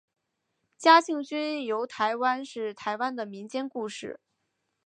[0.79, 4.19] 嘉庆君游台湾是台湾的民间故事。